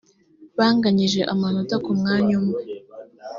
banganyije 0.57 1.21
amanota 1.33 1.75
ku 1.83 1.91
mwanya 1.99 2.33
umwe 2.41 2.61